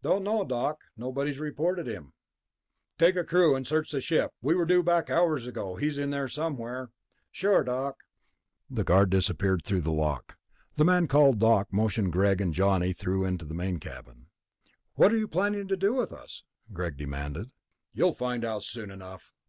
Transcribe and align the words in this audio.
"Don't 0.00 0.22
know, 0.22 0.44
Doc. 0.44 0.78
Nobody's 0.96 1.40
reported 1.40 1.88
him." 1.88 2.12
"Then 2.12 2.12
take 3.00 3.16
a 3.16 3.24
crew 3.24 3.56
and 3.56 3.66
search 3.66 3.90
the 3.90 4.00
ship. 4.00 4.30
We 4.40 4.54
were 4.54 4.64
due 4.64 4.80
back 4.84 5.10
hours 5.10 5.44
ago. 5.44 5.74
He's 5.74 5.98
in 5.98 6.10
there 6.10 6.28
somewhere." 6.28 6.90
"Sure, 7.32 7.64
Doc." 7.64 7.96
The 8.70 8.84
guard 8.84 9.10
disappeared 9.10 9.64
through 9.64 9.80
the 9.80 9.90
lock. 9.90 10.36
The 10.76 10.84
man 10.84 11.08
called 11.08 11.40
Doc 11.40 11.72
motioned 11.72 12.12
Greg 12.12 12.40
and 12.40 12.54
Johnny 12.54 12.92
through 12.92 13.24
into 13.24 13.44
the 13.44 13.54
main 13.56 13.80
cabin. 13.80 14.28
"What 14.94 15.12
are 15.12 15.18
you 15.18 15.26
planning 15.26 15.66
to 15.66 15.76
do 15.76 15.92
with 15.94 16.12
us?" 16.12 16.44
Greg 16.72 16.96
demanded. 16.96 17.50
"You'll 17.92 18.12
find 18.14 18.44
out 18.44 18.62
soon 18.62 18.88
enough." 18.92 19.32